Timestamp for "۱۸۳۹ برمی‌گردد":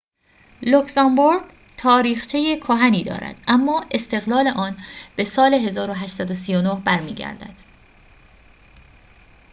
5.53-7.55